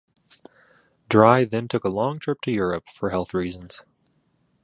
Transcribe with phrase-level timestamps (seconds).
[1.09, 3.83] Dry then took a long trip to Europe for health reasons.